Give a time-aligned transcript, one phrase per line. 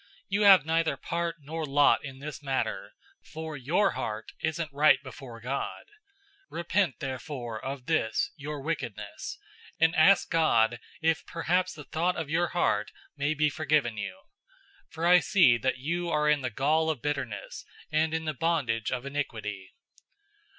[0.01, 4.97] 008:021 You have neither part nor lot in this matter, for your heart isn't right
[5.03, 5.83] before God.
[5.85, 5.91] 008:022
[6.49, 9.37] Repent therefore of this, your wickedness,
[9.79, 14.19] and ask God if perhaps the thought of your heart may be forgiven you.
[14.87, 18.33] 008:023 For I see that you are in the gall of bitterness and in the
[18.33, 19.75] bondage of iniquity."